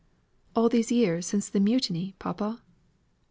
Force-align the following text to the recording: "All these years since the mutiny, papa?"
"All 0.55 0.67
these 0.67 0.91
years 0.91 1.27
since 1.27 1.47
the 1.47 1.59
mutiny, 1.59 2.15
papa?" 2.17 2.63